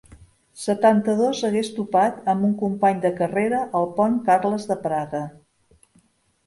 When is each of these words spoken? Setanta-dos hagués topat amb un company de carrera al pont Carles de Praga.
Setanta-dos 0.61 1.41
hagués 1.49 1.69
topat 1.75 2.17
amb 2.33 2.47
un 2.49 2.57
company 2.63 3.05
de 3.05 3.13
carrera 3.21 3.61
al 3.83 3.87
pont 4.01 4.21
Carles 4.31 4.69
de 4.73 4.81
Praga. 4.89 5.23